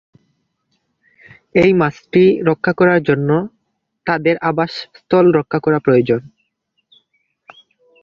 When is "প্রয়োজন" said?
5.85-6.21